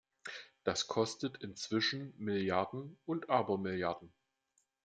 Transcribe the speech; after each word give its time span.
Das 0.63 0.87
kostet 0.87 1.37
inzwischen 1.43 2.15
Milliarden 2.17 2.97
und 3.05 3.29
Abermilliarden! 3.29 4.11